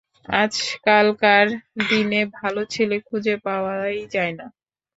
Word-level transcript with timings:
আজকালকার 0.39 1.45
দিনে 1.89 2.21
ভালো 2.37 2.61
ছেলে 2.65 2.97
খুঁজে 3.07 3.35
পাওয়াই 3.45 3.97
যায়না। 4.13 4.45